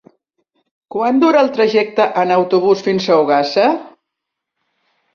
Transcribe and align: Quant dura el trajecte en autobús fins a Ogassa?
Quant 0.95 1.19
dura 1.25 1.43
el 1.47 1.51
trajecte 1.59 2.09
en 2.23 2.35
autobús 2.39 2.85
fins 2.91 3.09
a 3.09 3.21
Ogassa? 3.29 3.71